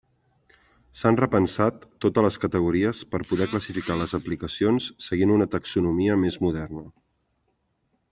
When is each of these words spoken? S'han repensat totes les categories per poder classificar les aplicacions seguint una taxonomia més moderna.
S'han 0.99 1.17
repensat 1.19 1.83
totes 2.05 2.25
les 2.27 2.39
categories 2.45 3.01
per 3.11 3.19
poder 3.31 3.47
classificar 3.51 3.97
les 3.99 4.15
aplicacions 4.19 4.87
seguint 5.09 5.35
una 5.37 5.47
taxonomia 5.57 6.17
més 6.23 6.39
moderna. 6.47 6.87